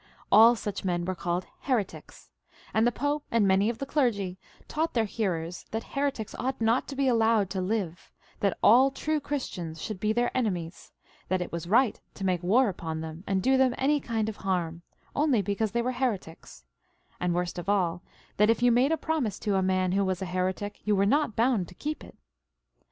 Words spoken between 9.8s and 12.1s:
be their enemies, that it was right